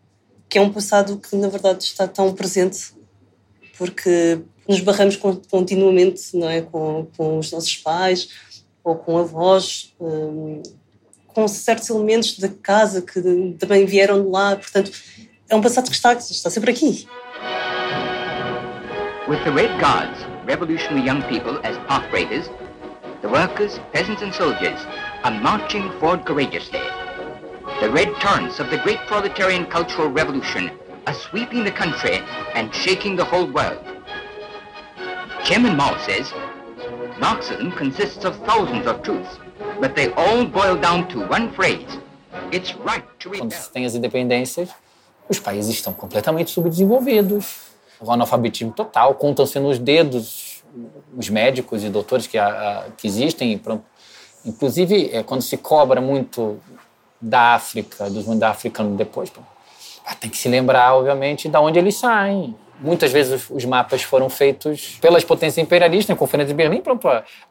que 0.50 0.59
é 0.59 0.61
um 0.61 0.73
passado 0.73 1.16
que 1.16 1.37
na 1.37 1.49
verdade 1.49 1.85
está 1.85 2.09
tão 2.09 2.35
presente, 2.35 2.92
porque 3.78 4.42
nos 4.69 4.80
barramos 4.80 5.16
continuamente 5.16 6.37
não 6.37 6.50
é? 6.50 6.61
com, 6.61 7.07
com 7.16 7.38
os 7.38 7.52
nossos 7.52 7.76
pais 7.76 8.28
ou 8.83 8.97
com 8.97 9.16
avós, 9.16 9.95
um, 10.00 10.61
com 11.28 11.47
certos 11.47 11.88
elementos 11.88 12.38
da 12.38 12.49
casa 12.49 13.00
que 13.00 13.23
também 13.59 13.87
vieram 13.87 14.23
de 14.23 14.28
lá. 14.28 14.57
Portanto, 14.57 14.90
é 15.49 15.54
um 15.54 15.61
passado 15.61 15.88
que 15.88 15.95
está, 15.95 16.14
está 16.14 16.50
sempre 16.50 16.73
aqui. 16.73 17.07
With 19.28 19.45
the 19.45 19.50
Red 19.50 19.78
Guards, 19.78 20.19
revolutionary 20.45 21.07
young 21.07 21.23
people 21.28 21.61
as 21.62 21.78
path 21.87 22.11
breakers, 22.11 22.50
the 23.23 23.28
workers, 23.28 23.78
peasants 23.92 24.23
and 24.23 24.33
soldiers 24.33 24.80
are 25.23 25.38
marching 25.40 25.88
forward 26.00 26.26
courageously. 26.26 27.00
The 27.80 27.90
red 27.90 28.14
torrents 28.20 28.60
of 28.60 28.70
the 28.70 28.78
great 28.78 28.99
proletarian 29.06 29.66
cultural 29.66 30.08
revolution 30.08 30.70
are 31.06 31.14
sweeping 31.14 31.64
the 31.64 31.72
country 31.72 32.20
and 32.54 32.75
shaking 32.75 33.16
the 33.16 33.25
whole 33.25 33.46
world. 33.50 33.80
Chairman 35.44 35.76
Mao 35.76 35.96
says, 35.99 36.32
Marxism 37.18 37.72
consists 37.72 38.25
of 38.25 38.37
thousands 38.46 38.87
of 38.87 39.02
truths, 39.02 39.38
but 39.80 39.96
they 39.96 40.12
all 40.12 40.44
boil 40.44 40.76
down 40.76 41.08
to 41.08 41.26
one 41.26 41.50
phrase. 41.52 41.99
It's 42.52 42.75
right 42.76 43.04
to 43.20 43.30
rebel. 43.30 43.49
Quando 43.49 43.72
tem 43.72 43.87
as 43.87 43.94
independências, 43.94 44.68
Os 45.30 45.38
países 45.38 45.72
estão 45.72 45.92
completamente 45.92 46.50
subdesenvolvidos, 46.50 47.70
o 48.00 48.10
analfabetismo 48.10 48.72
total, 48.72 49.14
contam-se 49.14 49.60
nos 49.60 49.78
dedos 49.78 50.64
os 51.16 51.28
médicos 51.28 51.84
e 51.84 51.88
doutores 51.88 52.26
que, 52.26 52.37
a, 52.37 52.88
que 52.96 53.06
existem. 53.06 53.62
Inclusive, 54.44 55.10
é, 55.12 55.22
quando 55.22 55.42
se 55.42 55.56
cobra 55.56 56.00
muito 56.00 56.58
da 57.20 57.54
África, 57.54 58.08
dos 58.08 58.24
mundos 58.24 58.42
africanos 58.42 58.96
depois, 58.96 59.30
tem 60.20 60.30
que 60.30 60.38
se 60.38 60.48
lembrar, 60.48 60.94
obviamente, 60.94 61.48
de 61.48 61.56
onde 61.56 61.78
eles 61.78 61.96
saem. 61.96 62.54
Muitas 62.80 63.12
vezes 63.12 63.50
os 63.50 63.64
mapas 63.66 64.02
foram 64.02 64.30
feitos 64.30 64.98
pelas 65.02 65.22
potências 65.22 65.58
imperialistas, 65.58 66.08
na 66.08 66.16
Conferência 66.16 66.48
de 66.48 66.54
Berlim, 66.54 66.82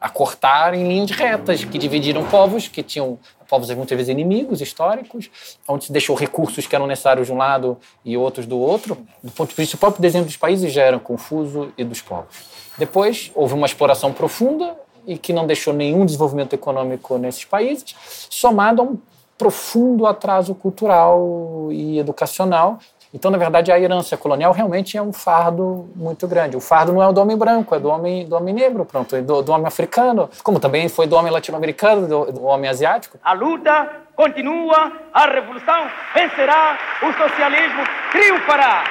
a, 0.00 0.08
cortar 0.08 0.74
em 0.74 0.88
linhas 0.88 1.12
retas, 1.12 1.64
que 1.64 1.78
dividiram 1.78 2.24
povos 2.24 2.66
que 2.66 2.82
tinham 2.82 3.16
povos 3.48 3.70
muitas 3.70 3.96
vezes 3.96 4.10
inimigos 4.10 4.60
históricos, 4.60 5.30
onde 5.68 5.84
se 5.84 5.92
deixou 5.92 6.16
recursos 6.16 6.66
que 6.66 6.74
eram 6.74 6.86
necessários 6.86 7.28
de 7.28 7.32
um 7.32 7.36
lado 7.36 7.78
e 8.04 8.16
outros 8.16 8.44
do 8.44 8.58
outro. 8.58 8.98
Do 9.22 9.30
ponto 9.30 9.50
de 9.50 9.56
vista 9.56 9.76
do 9.76 9.80
próprio 9.80 10.02
desenho 10.02 10.24
dos 10.24 10.36
países 10.36 10.72
já 10.72 10.82
era 10.82 10.98
confuso 10.98 11.72
e 11.78 11.84
dos 11.84 12.00
povos. 12.00 12.34
Depois 12.76 13.30
houve 13.34 13.54
uma 13.54 13.66
exploração 13.66 14.12
profunda 14.12 14.76
e 15.06 15.16
que 15.16 15.32
não 15.32 15.46
deixou 15.46 15.72
nenhum 15.72 16.04
desenvolvimento 16.04 16.54
econômico 16.54 17.18
nesses 17.18 17.44
países, 17.44 17.94
somado 18.28 18.82
a 18.82 18.84
um 18.84 18.98
profundo 19.40 20.06
atraso 20.06 20.54
cultural 20.54 21.68
e 21.70 21.98
educacional. 21.98 22.78
Então, 23.12 23.30
na 23.30 23.38
verdade, 23.38 23.72
a 23.72 23.80
herança 23.80 24.14
colonial 24.14 24.52
realmente 24.52 24.98
é 24.98 25.02
um 25.02 25.14
fardo 25.14 25.88
muito 25.96 26.28
grande. 26.28 26.58
O 26.58 26.60
fardo 26.60 26.92
não 26.92 27.02
é 27.02 27.10
do 27.10 27.18
homem 27.22 27.38
branco, 27.38 27.74
é 27.74 27.80
do 27.80 27.88
homem, 27.88 28.28
do 28.28 28.36
homem 28.36 28.52
negro, 28.52 28.84
pronto, 28.84 29.20
do, 29.22 29.40
do 29.40 29.50
homem 29.50 29.66
africano, 29.66 30.28
como 30.44 30.60
também 30.60 30.90
foi 30.90 31.06
do 31.06 31.16
homem 31.16 31.32
latino-americano, 31.32 32.06
do, 32.06 32.32
do 32.32 32.44
homem 32.44 32.68
asiático. 32.68 33.18
A 33.24 33.32
luta 33.32 33.90
continua, 34.14 34.92
a 35.10 35.26
revolução 35.26 35.88
vencerá, 36.14 36.78
o 37.02 37.10
socialismo 37.14 37.82
triunfará. 38.12 38.84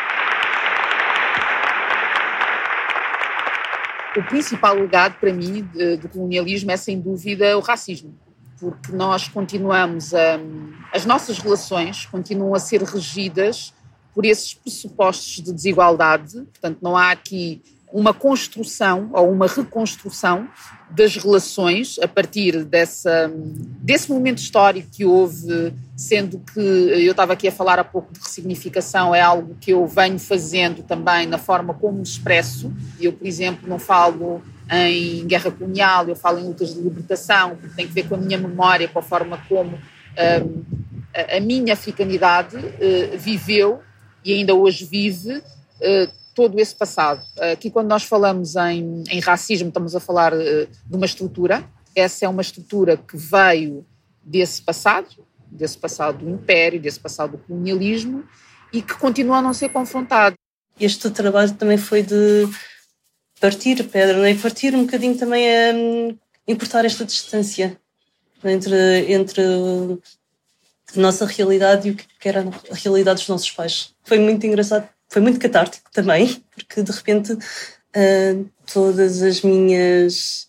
O 4.17 4.23
principal 4.23 4.73
legado 4.73 5.13
para 5.19 5.31
mim 5.31 5.61
do 6.01 6.09
colonialismo 6.09 6.71
é, 6.71 6.77
sem 6.77 6.99
dúvida, 6.99 7.55
o 7.55 7.61
racismo 7.61 8.17
porque 8.59 8.91
nós 8.91 9.27
continuamos 9.27 10.13
a. 10.13 10.39
As 10.93 11.05
nossas 11.05 11.37
relações 11.37 12.05
continuam 12.05 12.53
a 12.53 12.59
ser 12.59 12.81
regidas 12.83 13.73
por 14.13 14.25
esses 14.25 14.53
pressupostos 14.53 15.43
de 15.43 15.53
desigualdade, 15.53 16.41
portanto, 16.41 16.79
não 16.81 16.97
há 16.97 17.11
aqui 17.11 17.61
uma 17.91 18.13
construção 18.13 19.09
ou 19.13 19.31
uma 19.31 19.47
reconstrução 19.47 20.47
das 20.91 21.15
relações 21.15 21.97
a 21.99 22.07
partir 22.07 22.63
dessa, 22.63 23.31
desse 23.81 24.11
momento 24.11 24.39
histórico 24.39 24.89
que 24.91 25.05
houve, 25.05 25.73
sendo 25.95 26.39
que 26.39 26.59
eu 26.59 27.11
estava 27.11 27.33
aqui 27.33 27.47
a 27.47 27.51
falar 27.51 27.79
há 27.79 27.83
pouco 27.83 28.13
de 28.13 28.19
ressignificação, 28.19 29.13
é 29.13 29.21
algo 29.21 29.55
que 29.59 29.71
eu 29.71 29.87
venho 29.87 30.19
fazendo 30.19 30.83
também 30.83 31.25
na 31.25 31.37
forma 31.37 31.73
como 31.73 31.97
me 31.97 32.03
expresso. 32.03 32.71
Eu, 32.99 33.13
por 33.13 33.25
exemplo, 33.25 33.67
não 33.67 33.79
falo 33.79 34.41
em 34.71 35.25
guerra 35.25 35.51
colonial, 35.51 36.07
eu 36.07 36.15
falo 36.15 36.39
em 36.39 36.43
lutas 36.43 36.73
de 36.73 36.79
libertação, 36.79 37.55
porque 37.55 37.75
tem 37.75 37.87
que 37.87 37.93
ver 37.93 38.07
com 38.07 38.15
a 38.15 38.17
minha 38.17 38.37
memória, 38.37 38.87
com 38.87 38.99
a 38.99 39.01
forma 39.01 39.37
como 39.49 39.75
um, 39.75 40.63
a, 41.13 41.39
minha 41.39 41.73
africanidade 41.73 42.57
uh, 42.57 43.17
viveu 43.17 43.81
e 44.23 44.33
ainda 44.33 44.53
hoje 44.53 44.85
vive 44.85 45.37
uh, 45.37 46.11
todo 46.35 46.59
esse 46.59 46.75
passado. 46.75 47.21
Aqui, 47.51 47.69
quando 47.69 47.87
nós 47.87 48.03
falamos 48.03 48.55
em, 48.55 49.03
em 49.09 49.19
racismo, 49.19 49.69
estamos 49.69 49.95
a 49.95 49.99
falar 49.99 50.33
uh, 50.33 50.37
de 50.37 50.95
uma 50.95 51.05
estrutura. 51.05 51.63
Essa 51.95 52.25
é 52.25 52.29
uma 52.29 52.41
estrutura 52.41 52.95
que 52.95 53.17
veio 53.17 53.85
desse 54.23 54.61
passado, 54.61 55.07
desse 55.51 55.77
passado 55.77 56.19
do 56.19 56.29
império, 56.29 56.79
desse 56.79 56.99
passado 56.99 57.31
do 57.31 57.37
colonialismo 57.39 58.23
e 58.71 58.81
que 58.81 58.93
continua 58.93 59.37
a 59.37 59.41
não 59.41 59.53
ser 59.53 59.69
confrontado. 59.69 60.35
Este 60.79 61.09
trabalho 61.09 61.53
também 61.53 61.77
foi 61.77 62.03
de 62.03 62.47
partir 63.39 63.83
pedra, 63.83 64.17
não 64.17 64.25
é? 64.25 64.33
partir 64.35 64.75
um 64.75 64.85
bocadinho 64.85 65.17
também 65.17 65.47
a 65.47 65.73
um, 65.73 66.17
encurtar 66.47 66.85
esta 66.85 67.05
distância 67.05 67.77
entre, 68.43 69.11
entre 69.11 69.41
a 69.41 70.99
nossa 70.99 71.25
realidade 71.25 71.87
e 71.87 71.91
o 71.91 71.95
que 71.95 72.27
era 72.27 72.41
a 72.71 72.75
realidade 72.75 73.19
dos 73.19 73.29
nossos 73.29 73.51
pais. 73.51 73.93
Foi 74.03 74.19
muito 74.19 74.45
engraçado, 74.45 74.87
foi 75.07 75.21
muito 75.21 75.39
catártico 75.39 75.89
também, 75.91 76.43
porque 76.53 76.81
de 76.81 76.91
repente 76.91 77.33
uh, 77.33 78.49
todas 78.71 79.21
as 79.21 79.41
minhas 79.41 80.47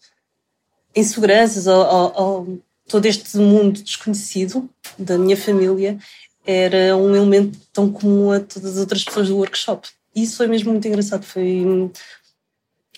inseguranças 0.94 1.66
ou, 1.66 1.84
ou, 1.84 2.22
ou, 2.22 2.62
todo 2.88 3.06
este 3.06 3.36
mundo 3.36 3.82
desconhecido 3.82 4.68
da 4.98 5.16
minha 5.16 5.36
família 5.36 5.96
era 6.44 6.96
um 6.96 7.14
elemento 7.14 7.58
tão 7.72 7.90
comum 7.92 8.32
a 8.32 8.40
todas 8.40 8.72
as 8.72 8.78
outras 8.78 9.04
pessoas 9.04 9.28
do 9.28 9.36
workshop. 9.36 9.88
Isso 10.14 10.36
foi 10.36 10.48
mesmo 10.48 10.72
muito 10.72 10.88
engraçado, 10.88 11.24
foi, 11.24 11.64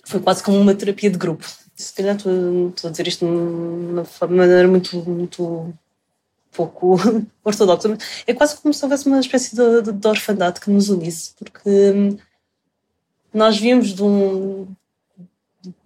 foi 0.03 0.21
quase 0.21 0.43
como 0.43 0.59
uma 0.59 0.75
terapia 0.75 1.11
de 1.11 1.19
grupo. 1.19 1.47
Se 1.75 1.93
calhar 1.95 2.17
estou, 2.17 2.69
estou 2.69 2.89
a 2.89 2.91
dizer 2.91 3.09
isto 3.09 3.25
de 3.25 3.33
uma 3.33 4.05
maneira 4.29 4.69
muito, 4.69 4.97
muito 5.09 5.73
pouco 6.53 6.97
ortodoxa. 7.43 7.97
É 8.27 8.35
quase 8.35 8.57
como 8.57 8.75
se 8.75 8.85
houvesse 8.85 9.07
uma 9.07 9.21
espécie 9.21 9.57
de, 9.57 9.83
de, 9.83 9.93
de 9.93 10.09
orfandade 10.09 10.61
que 10.61 10.71
nos 10.71 10.89
unisse, 10.89 11.33
porque 11.39 11.69
hum, 11.69 12.17
nós 13.33 13.59
vimos 13.59 13.95
de, 13.95 14.03
um, 14.03 14.67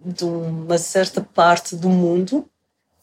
de 0.01 0.25
uma 0.25 0.77
certa 0.77 1.21
parte 1.21 1.75
do 1.75 1.89
mundo, 1.89 2.47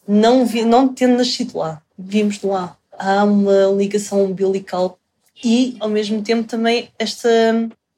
não, 0.06 0.44
vi, 0.44 0.64
não 0.64 0.88
tendo 0.88 1.16
nascido 1.16 1.58
lá, 1.58 1.82
vimos 1.98 2.38
de 2.38 2.46
lá. 2.46 2.76
Há 2.96 3.24
uma 3.24 3.66
ligação 3.76 4.24
umbilical 4.24 4.98
e, 5.42 5.76
ao 5.80 5.88
mesmo 5.88 6.22
tempo, 6.22 6.46
também 6.46 6.90
esta, 6.98 7.28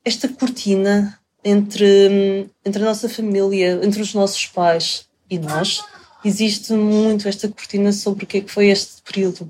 esta 0.05 0.29
cortina 0.29 1.19
entre, 1.47 2.51
entre 2.65 2.83
a 2.83 2.87
nossa 2.87 3.09
família, 3.09 3.79
entre 3.81 4.03
os 4.03 4.13
nossos 4.13 4.47
pais 4.47 5.07
e 5.31 5.39
nós, 5.39 5.81
existe 6.25 6.73
muito 6.73 7.29
esta 7.29 7.49
cortina 7.49 7.93
sobre 7.93 8.25
o 8.25 8.27
que 8.27 8.39
é 8.39 8.41
que 8.41 8.51
foi 8.51 8.67
este 8.67 9.01
período. 9.03 9.49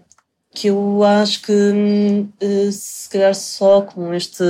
Que 0.54 0.68
eu 0.68 1.02
acho 1.02 1.42
que 1.42 1.52
eh, 2.40 2.70
se 2.70 3.08
calhar 3.08 3.34
só 3.34 3.80
com 3.80 4.12
este, 4.12 4.44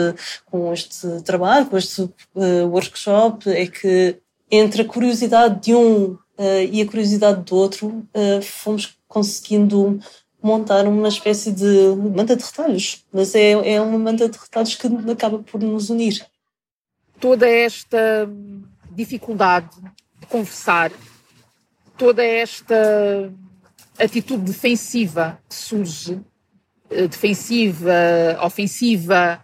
com 0.44 0.72
este 0.72 1.22
trabalho, 1.22 1.66
com 1.66 1.76
este 1.76 2.02
uh, 2.02 2.66
workshop, 2.68 3.48
é 3.48 3.66
que 3.66 4.16
entre 4.50 4.82
a 4.82 4.84
curiosidade 4.84 5.60
de 5.62 5.74
um 5.74 6.12
uh, 6.12 6.18
e 6.70 6.80
a 6.80 6.86
curiosidade 6.86 7.42
do 7.42 7.56
outro, 7.56 8.06
fomos 8.42 8.96
conseguindo 9.08 9.98
montar 10.42 10.86
uma 10.86 11.08
espécie 11.08 11.50
de 11.50 11.94
manta 12.14 12.36
de 12.36 12.44
retalhos. 12.44 13.04
Mas 13.12 13.34
é, 13.34 13.74
é 13.74 13.80
uma 13.80 13.98
manta 13.98 14.28
de 14.28 14.38
retalhos 14.38 14.74
que 14.74 14.86
acaba 15.10 15.38
por 15.40 15.60
nos 15.60 15.90
unir 15.90 16.24
toda 17.20 17.48
esta 17.48 18.28
dificuldade 18.90 19.70
de 20.20 20.26
conversar, 20.26 20.90
toda 21.96 22.24
esta 22.24 23.32
atitude 23.98 24.44
defensiva 24.44 25.38
que 25.48 25.54
surge, 25.54 26.20
eh, 26.90 27.06
defensiva, 27.08 27.92
ofensiva, 28.42 29.40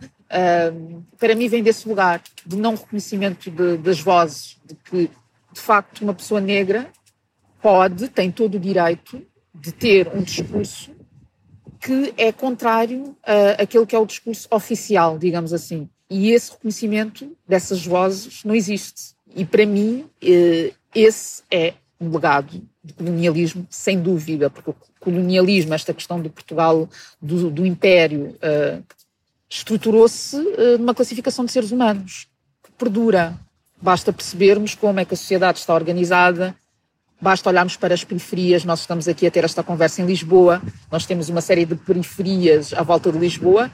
para 1.19 1.35
mim 1.35 1.47
vem 1.49 1.62
desse 1.62 1.87
lugar 1.87 2.23
de 2.47 2.57
não 2.57 2.75
reconhecimento 2.75 3.50
de, 3.50 3.76
das 3.76 4.00
vozes, 4.00 4.57
de 4.64 4.75
que 4.75 5.11
de 5.52 5.61
facto 5.61 6.00
uma 6.00 6.14
pessoa 6.14 6.41
negra 6.41 6.91
pode, 7.61 8.09
tem 8.09 8.31
todo 8.31 8.55
o 8.55 8.61
direito 8.61 9.23
de 9.55 9.73
ter 9.73 10.09
um 10.09 10.23
discurso 10.23 10.91
que 11.79 12.14
é 12.17 12.33
contrário 12.33 13.17
àquele 13.59 13.85
que 13.85 13.95
é 13.95 13.99
o 13.99 14.07
discurso 14.07 14.47
oficial, 14.50 15.19
digamos 15.19 15.52
assim. 15.52 15.88
E 16.12 16.31
esse 16.31 16.50
reconhecimento 16.50 17.35
dessas 17.49 17.87
vozes 17.87 18.45
não 18.45 18.54
existe. 18.54 19.14
E 19.35 19.47
para 19.47 19.64
mim, 19.64 20.04
eh, 20.21 20.75
esse 20.95 21.42
é 21.50 21.73
um 21.99 22.11
legado 22.11 22.61
do 22.85 22.92
colonialismo, 22.92 23.66
sem 23.71 23.99
dúvida, 23.99 24.50
porque 24.50 24.71
o 24.71 24.76
colonialismo, 25.00 25.73
esta 25.73 25.95
questão 25.95 26.21
do 26.21 26.28
Portugal, 26.28 26.87
do, 27.21 27.50
do 27.50 27.64
Império, 27.64 28.37
uh, 28.42 28.83
estruturou-se 29.49 30.37
uh, 30.37 30.78
numa 30.78 30.95
classificação 30.95 31.45
de 31.47 31.52
seres 31.52 31.71
humanos 31.71 32.28
que 32.62 32.71
perdura. 32.73 33.35
Basta 33.81 34.12
percebermos 34.12 34.75
como 34.75 35.00
é 35.00 35.04
que 35.04 35.14
a 35.14 35.16
sociedade 35.16 35.61
está 35.61 35.75
organizada, 35.75 36.54
basta 37.21 37.49
olharmos 37.49 37.76
para 37.76 37.95
as 37.95 38.04
periferias. 38.04 38.64
Nós 38.64 38.81
estamos 38.81 39.09
aqui 39.09 39.26
a 39.26 39.31
ter 39.31 39.45
esta 39.45 39.62
conversa 39.62 40.02
em 40.02 40.07
Lisboa, 40.07 40.61
nós 40.90 41.07
temos 41.07 41.28
uma 41.28 41.40
série 41.40 41.64
de 41.64 41.75
periferias 41.75 42.73
à 42.75 42.83
volta 42.83 43.11
de 43.11 43.19
Lisboa 43.19 43.71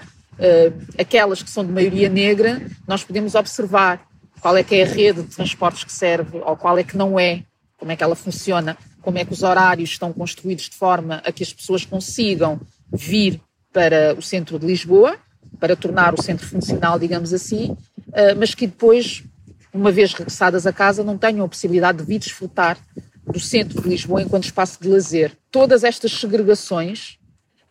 aquelas 0.99 1.42
que 1.42 1.50
são 1.50 1.64
de 1.64 1.73
maioria 1.73 2.09
negra, 2.09 2.62
nós 2.87 3.02
podemos 3.02 3.35
observar 3.35 4.07
qual 4.40 4.57
é 4.57 4.62
que 4.62 4.76
é 4.76 4.83
a 4.83 4.87
rede 4.87 5.23
de 5.23 5.35
transportes 5.35 5.85
que 5.85 5.92
serve 5.92 6.38
ou 6.38 6.57
qual 6.57 6.78
é 6.78 6.85
que 6.85 6.97
não 6.97 7.18
é, 7.18 7.42
como 7.76 7.92
é 7.92 7.97
que 7.97 8.02
ela 8.02 8.14
funciona, 8.14 8.76
como 9.02 9.18
é 9.18 9.25
que 9.25 9.33
os 9.33 9.42
horários 9.42 9.90
estão 9.90 10.12
construídos 10.12 10.64
de 10.64 10.76
forma 10.76 11.23
a 11.25 11.33
que 11.33 11.42
as 11.42 11.52
pessoas 11.52 11.85
consigam 11.85 12.61
vir 12.92 13.40
para 13.73 14.14
o 14.14 14.23
centro 14.23 14.59
de 14.59 14.66
Lisboa, 14.66 15.16
para 15.59 15.76
tornar 15.76 16.14
o 16.14 16.23
centro 16.23 16.47
funcional, 16.47 16.99
digamos 16.99 17.33
assim, 17.33 17.71
uh, 18.09 18.37
mas 18.37 18.54
que 18.54 18.66
depois, 18.66 19.25
uma 19.73 19.90
vez 19.90 20.12
regressadas 20.12 20.66
a 20.66 20.73
casa, 20.73 21.02
não 21.02 21.18
tenham 21.18 21.45
a 21.45 21.49
possibilidade 21.49 21.99
de 21.99 22.04
vir 22.04 22.18
desfrutar 22.18 22.78
do 23.25 23.40
centro 23.40 23.83
de 23.83 23.88
Lisboa 23.88 24.23
enquanto 24.23 24.45
espaço 24.45 24.80
de 24.80 24.88
lazer. 24.88 25.33
Todas 25.50 25.85
estas 25.85 26.12
segregações, 26.12 27.18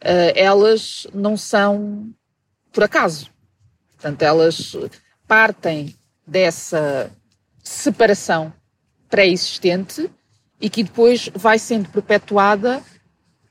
uh, 0.03 0.33
elas 0.35 1.07
não 1.13 1.35
são 1.37 2.09
por 2.71 2.83
acaso. 2.83 3.29
Portanto, 3.93 4.21
elas 4.21 4.75
partem 5.27 5.95
dessa 6.25 7.11
separação 7.63 8.53
pré-existente 9.09 10.09
e 10.59 10.69
que 10.69 10.83
depois 10.83 11.29
vai 11.33 11.59
sendo 11.59 11.89
perpetuada 11.89 12.83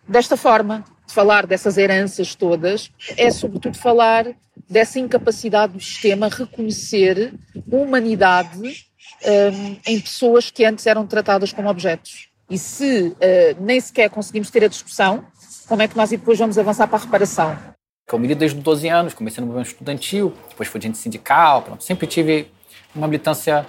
desta 0.09 0.37
forma. 0.37 0.85
Falar 1.09 1.47
dessas 1.47 1.79
heranças 1.79 2.35
todas 2.35 2.91
é, 3.17 3.31
sobretudo, 3.31 3.79
falar 3.79 4.27
dessa 4.69 4.99
incapacidade 4.99 5.75
do 5.75 5.81
sistema 5.81 6.29
reconhecer 6.29 7.33
humanidade 7.71 8.87
um, 9.25 9.77
em 9.87 10.01
pessoas 10.01 10.51
que 10.51 10.65
antes 10.65 10.85
eram 10.85 11.07
tratadas 11.07 11.53
como 11.53 11.69
objetos. 11.69 12.29
E 12.51 12.59
se 12.59 13.09
uh, 13.09 13.17
nem 13.61 13.81
sequer 13.81 14.11
conseguimos 14.11 14.51
ter 14.51 14.65
a 14.65 14.69
discussão, 14.69 15.25
como 15.69 15.83
é 15.83 15.89
que 15.89 15.97
nós 15.97 16.11
depois 16.11 16.39
vamos 16.39 16.59
avançar 16.59 16.87
para 16.89 16.99
a 16.99 17.03
reparação? 17.03 17.76
Eu 18.13 18.19
milito 18.21 18.39
desde 18.39 18.57
os 18.57 18.63
12 18.63 18.89
anos, 18.89 19.15
comecei 19.15 19.41
no 19.41 19.49
movimento 19.49 19.73
estudantil, 19.73 20.33
depois 20.49 20.69
fui 20.69 20.79
agente 20.79 20.97
sindical, 20.97 21.63
pronto. 21.63 21.83
sempre 21.83 22.07
tive 22.07 22.51
uma 22.95 23.07
militância 23.07 23.67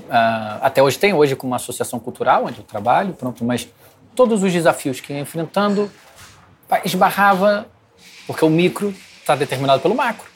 Uh, 0.00 0.60
até 0.60 0.82
hoje 0.82 0.98
tem, 0.98 1.14
hoje 1.14 1.34
com 1.34 1.46
uma 1.46 1.56
associação 1.56 1.98
cultural 1.98 2.44
onde 2.44 2.58
eu 2.58 2.64
trabalho, 2.64 3.14
pronto, 3.14 3.42
mas 3.44 3.66
todos 4.14 4.42
os 4.42 4.52
desafios 4.52 5.00
que 5.00 5.12
ia 5.12 5.20
enfrentando 5.20 5.90
esbarrava, 6.84 7.66
porque 8.26 8.44
o 8.44 8.50
micro 8.50 8.94
está 9.20 9.34
determinado 9.34 9.80
pelo 9.80 9.94
macro. 9.94 10.30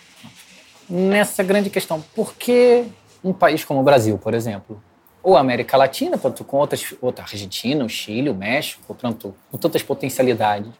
Nessa 0.89 1.43
grande 1.43 1.69
questão, 1.69 2.03
por 2.15 2.35
que 2.35 2.87
um 3.23 3.33
país 3.33 3.65
como 3.65 3.81
o 3.81 3.83
Brasil, 3.83 4.17
por 4.17 4.33
exemplo, 4.33 4.83
ou 5.23 5.37
a 5.37 5.41
América 5.41 5.77
Latina, 5.77 6.17
pronto, 6.17 6.43
com 6.43 6.57
outras, 6.57 6.95
outra 7.01 7.25
Argentina, 7.25 7.85
o 7.85 7.89
Chile, 7.89 8.31
o 8.31 8.35
México, 8.35 8.95
pronto, 8.95 9.35
com 9.51 9.59
tantas 9.59 9.83
potencialidades, 9.83 10.73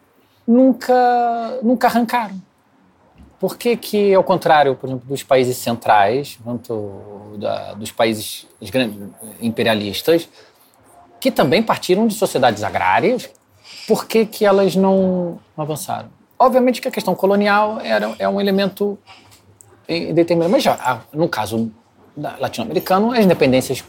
nunca, 0.47 1.59
nunca 1.61 1.87
arrancaram. 1.87 2.41
Por 3.41 3.57
que, 3.57 3.75
que, 3.75 4.13
ao 4.13 4.23
contrário, 4.23 4.75
por 4.75 4.87
exemplo, 4.87 5.09
dos 5.09 5.23
países 5.23 5.57
centrais, 5.57 6.37
tanto 6.45 7.33
da, 7.39 7.73
dos 7.73 7.91
países 7.91 8.47
imperialistas, 9.41 10.29
que 11.19 11.31
também 11.31 11.63
partiram 11.63 12.05
de 12.05 12.13
sociedades 12.13 12.61
agrárias, 12.61 13.31
por 13.87 14.05
que, 14.05 14.27
que 14.27 14.45
elas 14.45 14.75
não 14.75 15.39
avançaram? 15.57 16.09
Obviamente 16.37 16.79
que 16.79 16.87
a 16.87 16.91
questão 16.91 17.15
colonial 17.15 17.81
era, 17.81 18.13
é 18.19 18.29
um 18.29 18.39
elemento 18.39 18.95
determinado, 19.87 20.51
mas 20.51 20.61
já, 20.61 21.01
no 21.11 21.27
caso 21.27 21.71
latino-americano, 22.15 23.11
as 23.11 23.25
independências 23.25 23.83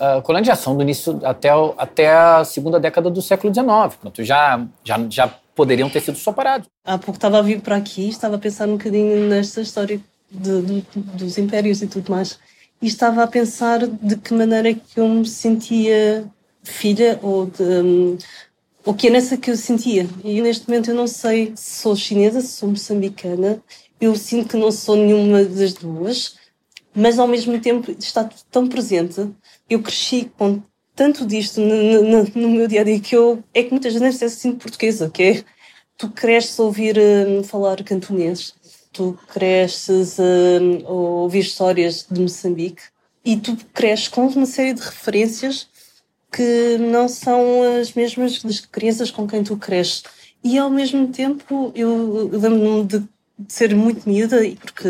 uh, 0.00 0.22
coloniais 0.22 0.58
são 0.58 0.76
do 0.76 0.82
início 0.82 1.20
até, 1.24 1.48
até 1.76 2.12
a 2.12 2.44
segunda 2.44 2.78
década 2.78 3.10
do 3.10 3.22
século 3.22 3.52
XIX. 3.52 3.96
Pronto, 4.00 4.22
já, 4.22 4.64
já, 4.82 5.06
já 5.08 5.28
poderiam 5.54 5.88
ter 5.88 6.00
sido 6.00 6.18
separados. 6.18 6.68
Há 6.84 6.98
pouco 6.98 7.16
estava 7.16 7.38
a 7.38 7.42
vir 7.42 7.60
para 7.60 7.76
aqui, 7.76 8.08
estava 8.08 8.36
a 8.36 8.38
pensar 8.38 8.68
um 8.68 8.76
bocadinho 8.76 9.28
nesta 9.28 9.60
história 9.60 10.00
de, 10.30 10.62
de, 10.62 10.84
dos 10.94 11.38
impérios 11.38 11.82
e 11.82 11.86
tudo 11.86 12.10
mais. 12.10 12.38
E 12.82 12.86
estava 12.86 13.22
a 13.22 13.26
pensar 13.26 13.86
de 13.86 14.16
que 14.16 14.34
maneira 14.34 14.70
é 14.70 14.74
que 14.74 14.98
eu 14.98 15.08
me 15.08 15.26
sentia 15.26 16.24
filha 16.62 17.18
ou 17.22 17.46
de, 17.46 17.62
um, 17.62 18.18
o 18.84 18.92
que 18.92 19.06
é 19.06 19.10
nessa 19.10 19.36
que 19.36 19.50
eu 19.50 19.56
sentia. 19.56 20.08
E 20.22 20.42
neste 20.42 20.68
momento 20.68 20.90
eu 20.90 20.94
não 20.94 21.06
sei 21.06 21.52
se 21.54 21.80
sou 21.80 21.96
chinesa, 21.96 22.40
se 22.40 22.48
sou 22.48 22.68
moçambicana. 22.68 23.62
Eu 24.00 24.14
sinto 24.16 24.50
que 24.50 24.56
não 24.56 24.70
sou 24.70 24.96
nenhuma 24.96 25.44
das 25.44 25.72
duas, 25.72 26.36
mas 26.94 27.18
ao 27.18 27.26
mesmo 27.26 27.58
tempo 27.60 27.90
está 27.92 28.28
tão 28.50 28.66
presente. 28.66 29.30
Eu 29.68 29.82
cresci 29.82 30.30
com 30.36 30.62
tanto 30.94 31.26
disto 31.26 31.60
no, 31.60 32.02
no, 32.02 32.24
no, 32.34 32.48
meu 32.50 32.68
dia 32.68 32.82
a 32.82 32.84
dia 32.84 33.00
que 33.00 33.16
eu 33.16 33.42
é 33.52 33.62
que 33.62 33.70
muitas 33.70 33.94
vezes 33.94 34.20
nem 34.20 34.28
sinto 34.28 34.58
portuguesa, 34.58 35.10
que 35.10 35.22
é 35.22 35.44
tu 35.96 36.10
cresces 36.10 36.58
a 36.58 36.62
ouvir 36.62 36.96
um, 36.98 37.42
falar 37.42 37.82
cantonês, 37.82 38.54
tu 38.92 39.18
cresces 39.28 40.18
um, 40.18 40.86
a 40.86 40.90
ouvir 40.90 41.40
histórias 41.40 42.06
de 42.08 42.20
Moçambique 42.20 42.82
e 43.24 43.36
tu 43.36 43.56
cresces 43.72 44.08
com 44.08 44.26
uma 44.26 44.46
série 44.46 44.74
de 44.74 44.82
referências 44.82 45.68
que 46.30 46.78
não 46.78 47.08
são 47.08 47.62
as 47.80 47.92
mesmas 47.94 48.42
das 48.42 48.60
crianças 48.60 49.10
com 49.10 49.26
quem 49.26 49.42
tu 49.42 49.56
cresces. 49.56 50.02
E 50.42 50.58
ao 50.58 50.68
mesmo 50.68 51.08
tempo 51.08 51.72
eu 51.74 52.28
lembro-me 52.32 52.84
de 52.84 53.02
ser 53.48 53.74
muito 53.74 54.08
miúda, 54.08 54.38
porque 54.60 54.88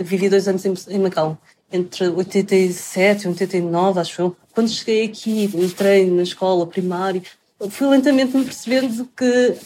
vivi 0.00 0.28
dois 0.28 0.48
anos 0.48 0.64
em 0.88 0.98
Macau, 0.98 1.38
entre 1.72 2.08
87 2.08 3.24
e 3.24 3.28
89, 3.28 4.00
acho 4.00 4.22
eu 4.22 4.36
quando 4.58 4.70
cheguei 4.70 5.04
aqui, 5.04 5.44
entrei 5.54 6.10
na 6.10 6.24
escola 6.24 6.66
primária, 6.66 7.22
fui 7.70 7.86
lentamente 7.86 8.36
me 8.36 8.44
percebendo 8.44 9.08
que, 9.16 9.56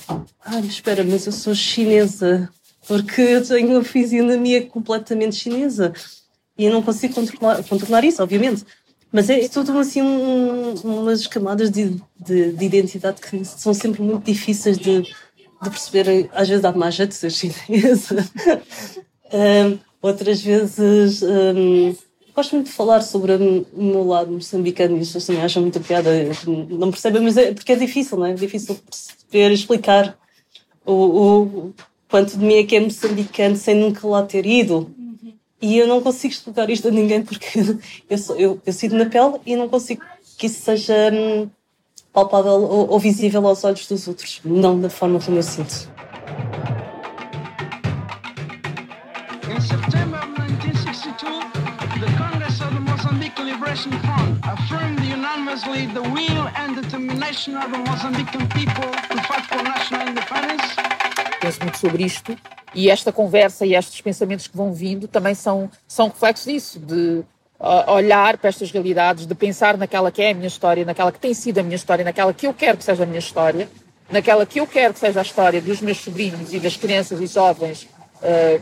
ah, 0.45 0.61
espera, 0.61 1.03
mas 1.03 1.25
eu 1.25 1.33
sou 1.33 1.55
chinesa, 1.55 2.51
porque 2.87 3.23
eu 3.23 3.43
tenho 3.43 3.71
uma 3.71 3.83
fisionomia 3.83 4.67
completamente 4.67 5.37
chinesa 5.37 5.95
e 6.59 6.69
não 6.69 6.83
consigo 6.83 7.15
controlar, 7.15 8.05
isso, 8.05 8.23
obviamente. 8.23 8.67
Mas 9.11 9.31
é, 9.31 9.43
é 9.43 9.49
tudo 9.49 9.79
assim 9.79 10.03
um, 10.03 10.75
umas 10.85 11.27
camadas 11.27 11.71
de, 11.71 11.99
de, 12.21 12.53
de, 12.53 12.65
identidade 12.67 13.19
que 13.19 13.43
são 13.47 13.73
sempre 13.73 14.03
muito 14.03 14.25
difíceis 14.25 14.77
de, 14.77 15.01
de 15.03 15.71
perceber. 15.71 16.29
Às 16.35 16.49
vezes 16.49 16.63
dá 16.63 16.71
mais 16.73 16.95
jeito 16.95 17.11
de 17.11 17.17
ser 17.17 17.31
chinesa, 17.31 18.29
um, 19.33 19.79
outras 20.03 20.43
vezes. 20.43 21.23
Um, 21.23 21.95
Gosto 22.35 22.55
muito 22.55 22.69
de 22.69 22.73
falar 22.73 23.03
sobre 23.03 23.35
o 23.35 23.67
meu 23.75 24.07
lado 24.07 24.33
moçambicano 24.33 24.97
e 24.97 25.01
as 25.01 25.09
pessoas 25.09 25.27
também 25.27 25.43
acham 25.43 25.61
muita 25.61 25.81
piada. 25.81 26.11
Não 26.47 26.91
percebem, 26.91 27.21
mas 27.21 27.37
é 27.37 27.53
porque 27.53 27.73
é 27.73 27.77
difícil, 27.77 28.17
não 28.17 28.25
é? 28.25 28.31
É 28.31 28.35
difícil 28.35 28.75
perceber, 28.75 29.53
explicar 29.53 30.17
o, 30.85 30.93
o 30.93 31.75
quanto 32.09 32.39
de 32.39 32.45
mim 32.45 32.55
é 32.55 32.65
que 32.65 32.75
é 32.75 32.81
moçambicano 32.81 33.55
sem 33.55 33.75
nunca 33.75 34.07
lá 34.07 34.23
ter 34.23 34.47
ido. 34.47 34.91
E 35.61 35.77
eu 35.77 35.87
não 35.87 36.01
consigo 36.01 36.33
explicar 36.33 36.71
isto 36.71 36.89
a 36.89 36.91
ninguém 36.91 37.23
porque 37.23 37.47
eu, 38.09 38.19
sou, 38.19 38.37
eu, 38.37 38.61
eu 38.65 38.73
sinto 38.73 38.97
na 38.97 39.07
pele 39.07 39.35
e 39.45 39.55
não 39.55 39.69
consigo 39.69 40.03
que 40.39 40.47
isso 40.47 40.63
seja 40.63 41.11
hum, 41.13 41.51
palpável 42.15 42.53
ou, 42.53 42.91
ou 42.91 42.99
visível 42.99 43.47
aos 43.47 43.63
olhos 43.63 43.87
dos 43.87 44.09
outros, 44.09 44.41
não 44.43 44.81
da 44.81 44.89
forma 44.89 45.21
como 45.21 45.37
eu 45.37 45.43
sinto. 45.43 45.89
Liberation 53.73 53.99
Front 54.01 54.39
affirmed 54.45 55.01
unanimously 55.01 55.87
the 55.87 56.03
will 56.03 56.47
and 56.57 56.77
determination 56.77 57.57
of 57.57 57.73
the 57.73 57.79
Mozambican 57.79 58.47
people 58.53 58.85
to 58.85 59.23
fight 59.23 59.47
for 59.47 59.63
national 59.63 60.09
independence. 60.09 60.77
Penso 61.41 61.61
muito 61.63 61.79
sobre 61.79 62.05
isto. 62.05 62.37
E 62.75 62.91
esta 62.91 63.11
conversa 63.11 63.65
e 63.65 63.75
estes 63.75 63.99
pensamentos 64.03 64.47
que 64.47 64.55
vão 64.55 64.75
vindo 64.75 65.09
também 65.09 65.35
são, 65.35 65.71
são 65.89 66.09
reflexos 66.09 66.45
disso, 66.45 66.79
de 66.79 67.23
olhar 67.87 68.37
para 68.37 68.51
estas 68.51 68.71
realidades, 68.71 69.27
de 69.27 69.35
pensar 69.35 69.79
naquela 69.79 70.11
que 70.11 70.21
é 70.21 70.33
a 70.33 70.35
minha 70.35 70.49
história, 70.49 70.85
naquela 70.85 71.11
que 71.11 71.19
tem 71.19 71.33
sido 71.33 71.59
a 71.59 71.63
minha 71.63 71.77
história, 71.77 72.05
naquela 72.05 72.35
que 72.35 72.47
eu 72.47 72.53
quero 72.53 72.77
que 72.77 72.85
seja 72.85 73.05
a 73.05 73.07
minha 73.07 73.21
história, 73.21 73.71
naquela 74.11 74.45
que 74.45 74.61
eu 74.61 74.67
quero 74.67 74.93
que 74.93 75.01
seja 75.01 75.21
a 75.21 75.23
história 75.23 75.63
dos 75.63 75.81
meus 75.81 75.97
sobrinhos 75.97 76.53
e 76.53 76.61
das 76.61 76.77
crianças 76.77 77.19
e 77.23 77.27
jovens 77.27 77.89
uh, 78.21 78.61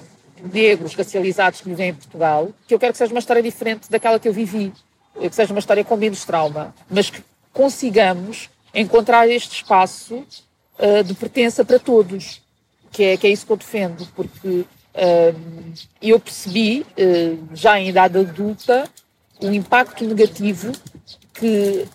negros 0.53 0.95
racializados 0.95 1.63
que 1.63 1.69
vivem 1.69 1.89
em 1.89 1.95
Portugal, 1.95 2.51
que 2.69 2.73
eu 2.73 2.79
quero 2.79 2.93
que 2.93 2.99
seja 2.99 3.13
uma 3.13 3.19
história 3.19 3.43
diferente 3.43 3.91
daquela 3.91 4.21
que 4.21 4.29
eu 4.29 4.33
vivi, 4.33 4.73
que 5.29 5.35
seja 5.35 5.53
uma 5.53 5.59
história 5.59 5.85
com 5.85 5.97
menos 5.97 6.25
trauma, 6.25 6.75
mas 6.89 7.11
que 7.11 7.23
consigamos 7.53 8.49
encontrar 8.75 9.29
este 9.29 9.57
espaço 9.57 10.25
uh, 10.79 11.05
de 11.05 11.15
pertença 11.15 11.65
para 11.65 11.79
todos, 11.79 12.41
que 12.91 13.03
é, 13.03 13.17
que 13.17 13.27
é 13.27 13.31
isso 13.31 13.45
que 13.45 13.53
eu 13.53 13.57
defendo, 13.57 14.07
porque 14.15 14.49
uh, 14.49 15.75
eu 16.01 16.19
percebi, 16.19 16.81
uh, 16.83 17.49
já 17.55 17.79
em 17.79 17.89
idade 17.89 18.19
adulta, 18.19 18.89
o 19.41 19.47
impacto 19.47 20.05
negativo 20.05 20.73
que 21.35 21.87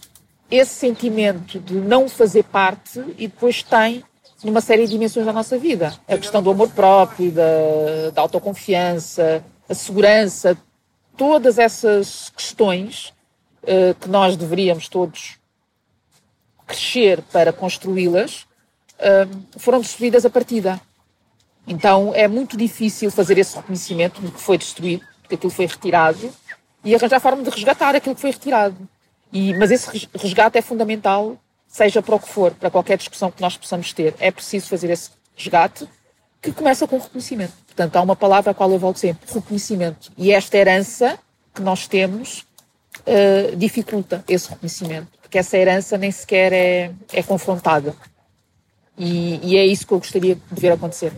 esse 0.49 0.73
sentimento 0.75 1.59
de 1.59 1.75
não 1.75 2.07
fazer 2.07 2.43
parte 2.43 2.99
e 3.17 3.27
depois 3.27 3.63
tem 3.63 4.03
numa 4.43 4.61
série 4.61 4.85
de 4.85 4.91
dimensões 4.91 5.25
da 5.25 5.33
nossa 5.33 5.57
vida. 5.57 5.93
A 6.07 6.17
questão 6.17 6.41
do 6.41 6.51
amor 6.51 6.69
próprio, 6.69 7.31
da, 7.31 8.11
da 8.13 8.21
autoconfiança, 8.21 9.43
a 9.67 9.73
segurança, 9.73 10.57
todas 11.17 11.57
essas 11.57 12.29
questões 12.29 13.13
que 13.99 14.09
nós 14.09 14.35
deveríamos 14.35 14.87
todos 14.87 15.37
crescer 16.65 17.21
para 17.31 17.53
construí-las, 17.53 18.41
uh, 18.99 19.59
foram 19.59 19.79
destruídas 19.79 20.25
a 20.25 20.29
partida. 20.29 20.81
Então 21.67 22.13
é 22.13 22.27
muito 22.27 22.57
difícil 22.57 23.11
fazer 23.11 23.37
esse 23.37 23.55
reconhecimento 23.55 24.21
do 24.21 24.31
que 24.31 24.39
foi 24.39 24.57
destruído, 24.57 25.03
porque 25.21 25.35
aquilo 25.35 25.51
foi 25.51 25.65
retirado, 25.65 26.31
e 26.83 26.93
arranjar 26.93 27.19
forma 27.19 27.43
de 27.43 27.49
resgatar 27.49 27.95
aquilo 27.95 28.15
que 28.15 28.21
foi 28.21 28.31
retirado. 28.31 28.77
E, 29.33 29.53
mas 29.57 29.71
esse 29.71 30.07
resgate 30.13 30.57
é 30.57 30.61
fundamental 30.61 31.37
seja 31.67 32.01
para 32.01 32.15
o 32.15 32.19
que 32.19 32.29
for, 32.29 32.51
para 32.53 32.71
qualquer 32.71 32.97
discussão 32.97 33.29
que 33.29 33.41
nós 33.41 33.57
possamos 33.57 33.91
ter, 33.91 34.15
é 34.19 34.31
preciso 34.31 34.67
fazer 34.67 34.89
esse 34.89 35.09
resgate 35.35 35.85
que 36.41 36.53
começa 36.53 36.87
com 36.87 36.97
reconhecimento. 36.97 37.51
Portanto, 37.65 37.97
há 37.97 38.01
uma 38.01 38.15
palavra 38.15 38.51
à 38.51 38.53
qual 38.53 38.71
eu 38.71 38.79
volto 38.79 38.97
sempre: 38.97 39.29
reconhecimento. 39.33 40.09
E 40.17 40.31
esta 40.31 40.57
herança 40.57 41.19
que 41.53 41.61
nós 41.61 41.85
temos 41.85 42.45
uh, 43.01 43.55
dificulta 43.55 44.23
esse 44.27 44.49
reconhecimento, 44.49 45.07
porque 45.21 45.37
essa 45.37 45.57
herança 45.57 45.97
nem 45.97 46.11
sequer 46.11 46.53
é, 46.53 46.91
é 47.11 47.23
confrontada. 47.23 47.95
E, 48.97 49.39
e 49.43 49.57
é 49.57 49.65
isso 49.65 49.85
que 49.85 49.93
eu 49.93 49.99
gostaria 49.99 50.35
de 50.35 50.61
ver 50.61 50.71
acontecer. 50.71 51.11